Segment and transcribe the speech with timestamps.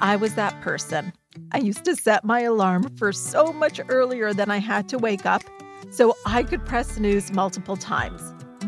[0.00, 1.12] I was that person.
[1.52, 5.26] I used to set my alarm for so much earlier than I had to wake
[5.26, 5.42] up
[5.90, 8.22] so I could press snooze multiple times.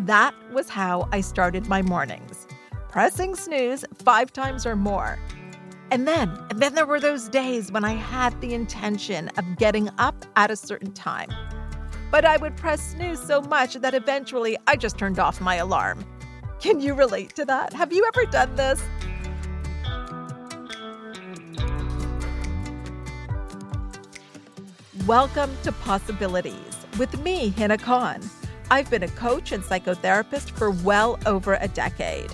[0.06, 2.46] That was how I started my mornings,
[2.88, 5.18] pressing snooze five times or more.
[5.90, 9.88] And then, and then there were those days when I had the intention of getting
[9.98, 11.30] up at a certain time.
[12.10, 16.04] But I would press snooze so much that eventually I just turned off my alarm.
[16.60, 17.72] Can you relate to that?
[17.72, 18.82] Have you ever done this?
[25.06, 28.20] Welcome to Possibilities with me, Hina Khan.
[28.70, 32.30] I've been a coach and psychotherapist for well over a decade.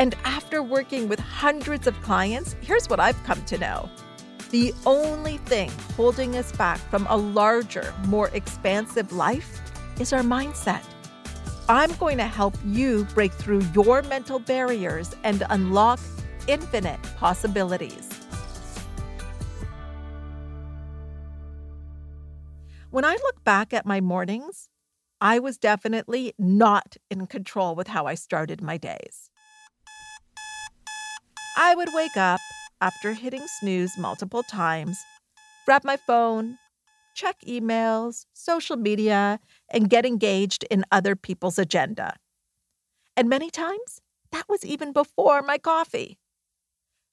[0.00, 3.88] And after working with hundreds of clients, here's what I've come to know.
[4.50, 9.60] The only thing holding us back from a larger, more expansive life
[10.00, 10.82] is our mindset.
[11.70, 16.00] I'm going to help you break through your mental barriers and unlock
[16.46, 18.08] infinite possibilities.
[22.88, 24.70] When I look back at my mornings,
[25.20, 29.30] I was definitely not in control with how I started my days.
[31.58, 32.40] I would wake up
[32.80, 34.96] after hitting snooze multiple times,
[35.66, 36.56] grab my phone,
[37.18, 42.14] check emails, social media, and get engaged in other people's agenda.
[43.16, 46.16] And many times, that was even before my coffee.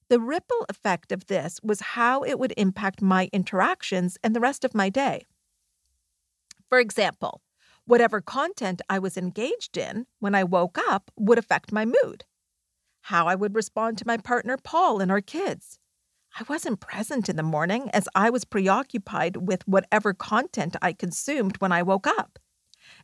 [0.09, 4.64] The ripple effect of this was how it would impact my interactions and the rest
[4.64, 5.26] of my day.
[6.70, 7.42] For example,
[7.86, 12.26] whatever content I was engaged in when I woke up would affect my mood.
[13.02, 15.80] How I would respond to my partner Paul and our kids.
[16.38, 21.55] I wasn't present in the morning as I was preoccupied with whatever content I consumed
[21.61, 22.39] when I woke up.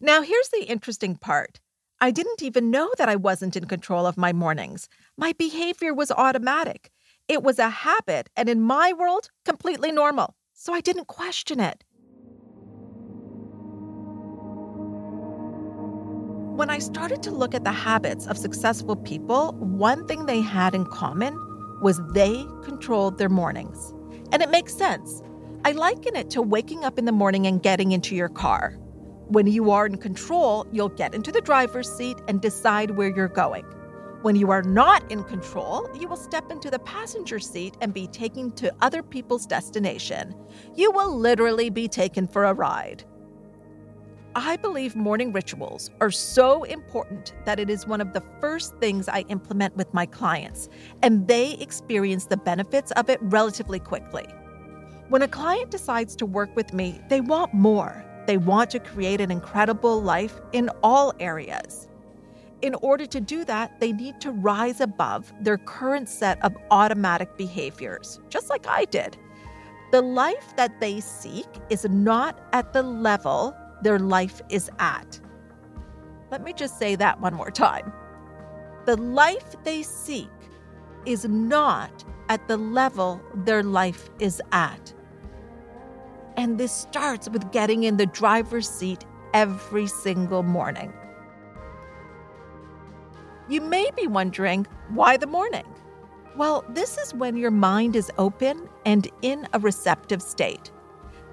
[0.02, 1.62] Now, here's the interesting part.
[2.02, 4.90] I didn't even know that I wasn't in control of my mornings.
[5.16, 6.92] My behavior was automatic.
[7.30, 10.36] It was a habit, and in my world, completely normal.
[10.52, 11.86] So I didn't question it.
[16.58, 20.76] When I started to look at the habits of successful people, one thing they had
[20.76, 21.34] in common
[21.82, 23.94] was they controlled their mornings.
[24.32, 25.22] And it makes sense.
[25.66, 28.78] I liken it to waking up in the morning and getting into your car.
[29.28, 33.28] When you are in control, you'll get into the driver's seat and decide where you're
[33.28, 33.66] going.
[34.22, 38.08] When you are not in control, you will step into the passenger seat and be
[38.08, 40.36] taken to other people's destination.
[40.76, 43.04] You will literally be taken for a ride.
[44.36, 49.10] I believe morning rituals are so important that it is one of the first things
[49.10, 50.70] I implement with my clients,
[51.02, 54.26] and they experience the benefits of it relatively quickly.
[55.10, 58.06] When a client decides to work with me, they want more.
[58.26, 61.90] They want to create an incredible life in all areas.
[62.62, 67.36] In order to do that, they need to rise above their current set of automatic
[67.36, 69.18] behaviors, just like I did.
[69.92, 75.20] The life that they seek is not at the level their life is at.
[76.32, 77.92] Let me just say that one more time.
[78.86, 80.30] The life they seek
[81.06, 84.94] is not at the level their life is at.
[86.38, 89.04] And this starts with getting in the driver's seat
[89.34, 90.94] every single morning.
[93.50, 95.66] You may be wondering why the morning?
[96.38, 100.72] Well, this is when your mind is open and in a receptive state.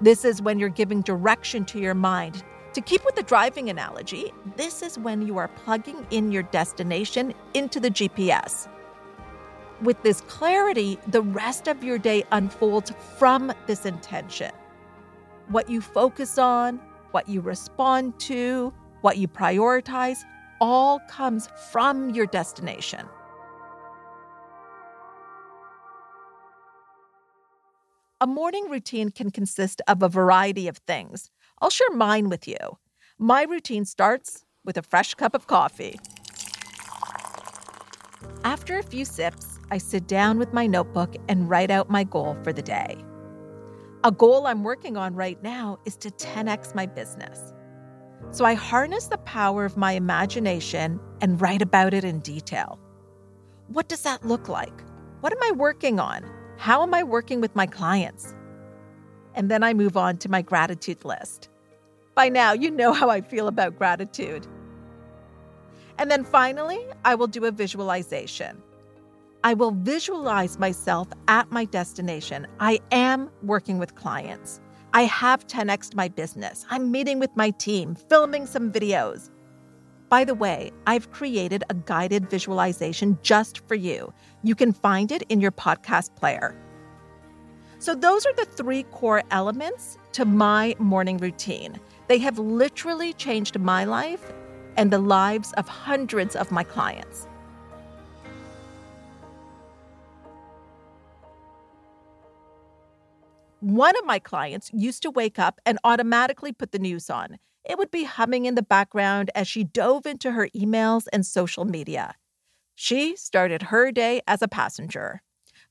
[0.01, 2.43] This is when you're giving direction to your mind.
[2.73, 7.33] To keep with the driving analogy, this is when you are plugging in your destination
[7.53, 8.69] into the GPS.
[9.81, 14.51] With this clarity, the rest of your day unfolds from this intention.
[15.49, 16.79] What you focus on,
[17.11, 20.19] what you respond to, what you prioritize,
[20.61, 23.05] all comes from your destination.
[28.21, 31.31] A morning routine can consist of a variety of things.
[31.61, 32.57] I'll share mine with you.
[33.17, 35.97] My routine starts with a fresh cup of coffee.
[38.43, 42.35] After a few sips, I sit down with my notebook and write out my goal
[42.43, 42.97] for the day.
[44.03, 47.53] A goal I'm working on right now is to 10x my business.
[48.31, 52.79] So I harness the power of my imagination and write about it in detail.
[53.67, 54.83] What does that look like?
[55.21, 56.29] What am I working on?
[56.59, 58.35] How am I working with my clients?
[59.33, 61.47] And then I move on to my gratitude list.
[62.15, 64.45] By now, you know how I feel about gratitude.
[65.97, 68.61] And then finally, I will do a visualization.
[69.41, 72.45] I will visualize myself at my destination.
[72.59, 74.59] I am working with clients.
[74.93, 76.65] I have 10x my business.
[76.69, 79.29] I'm meeting with my team, filming some videos.
[80.09, 84.11] By the way, I've created a guided visualization just for you.
[84.43, 86.55] You can find it in your podcast player.
[87.77, 91.79] So, those are the three core elements to my morning routine.
[92.07, 94.33] They have literally changed my life
[94.77, 97.27] and the lives of hundreds of my clients.
[103.59, 107.37] One of my clients used to wake up and automatically put the news on.
[107.63, 111.65] It would be humming in the background as she dove into her emails and social
[111.65, 112.15] media.
[112.75, 115.21] She started her day as a passenger,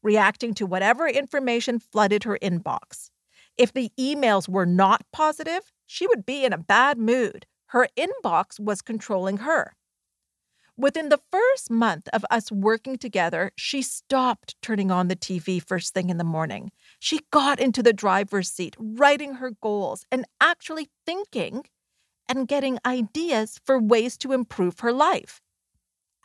[0.02, 3.10] reacting to whatever information flooded her inbox.
[3.56, 7.46] If the emails were not positive, she would be in a bad mood.
[7.66, 9.74] Her inbox was controlling her.
[10.76, 15.92] Within the first month of us working together, she stopped turning on the TV first
[15.92, 16.70] thing in the morning.
[17.00, 21.64] She got into the driver's seat, writing her goals and actually thinking
[22.28, 25.40] and getting ideas for ways to improve her life.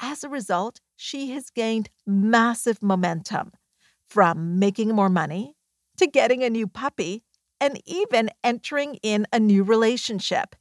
[0.02, 3.52] As a result, she has gained massive momentum
[4.10, 5.56] from making more money
[5.98, 7.24] to getting a new puppy
[7.60, 10.56] and even entering in a new relationship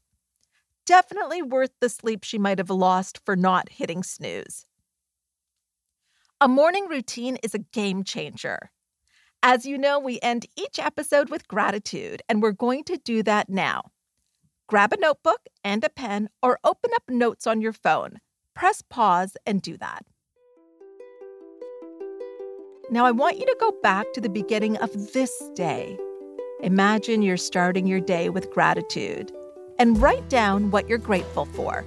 [0.86, 4.66] definitely worth the sleep she might have lost for not hitting snooze.
[6.40, 8.70] A morning routine is a game changer.
[9.42, 13.48] As you know, we end each episode with gratitude, and we're going to do that
[13.48, 13.82] now.
[14.72, 18.20] Grab a notebook and a pen, or open up notes on your phone.
[18.54, 20.02] Press pause and do that.
[22.90, 25.98] Now, I want you to go back to the beginning of this day.
[26.62, 29.30] Imagine you're starting your day with gratitude
[29.78, 31.84] and write down what you're grateful for.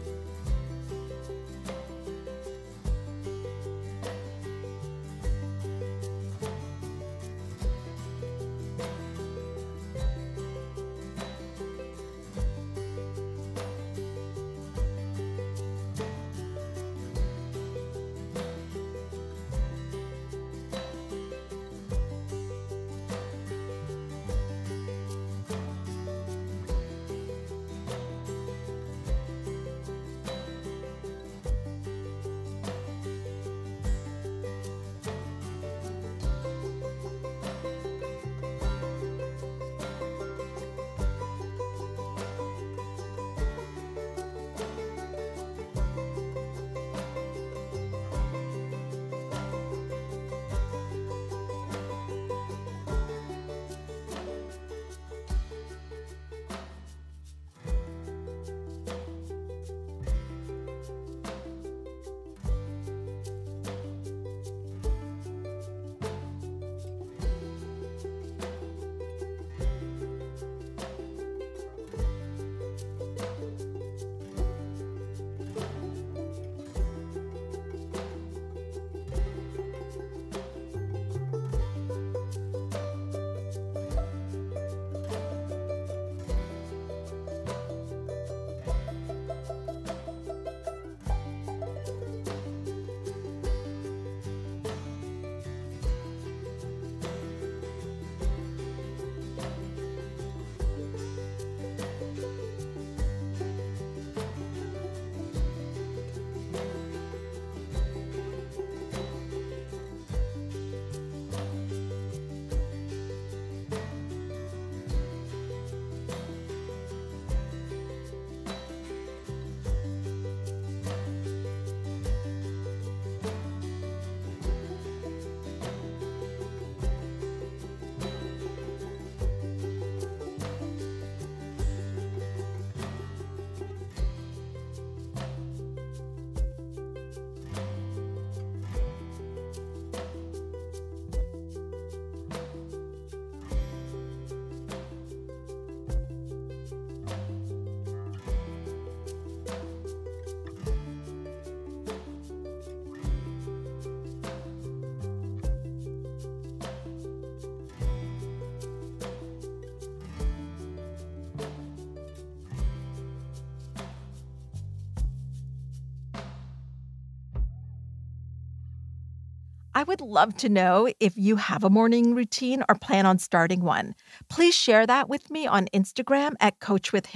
[169.75, 173.59] I would love to know if you have a morning routine or plan on starting
[173.59, 173.93] one.
[174.29, 177.09] Please share that with me on Instagram at Coach with.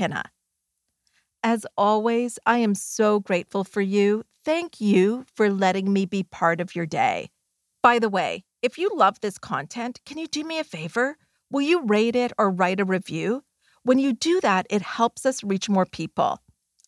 [1.42, 4.24] As always, I am so grateful for you.
[4.44, 7.30] Thank you for letting me be part of your day.
[7.82, 11.16] By the way, if you love this content, can you do me a favor?
[11.50, 13.46] Will you rate it or write a review?
[13.84, 16.40] When you do that, it helps us reach more people.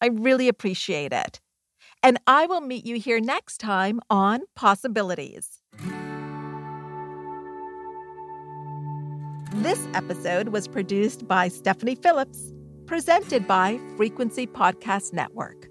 [0.02, 1.40] I really appreciate it.
[2.04, 5.62] And I will meet you here next time on Possibilities.
[9.54, 12.54] This episode was produced by Stephanie Phillips,
[12.88, 15.71] presented by Frequency Podcast Network.